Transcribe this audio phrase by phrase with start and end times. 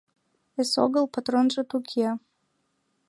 [0.61, 2.07] —Эсогыл патронжат уке.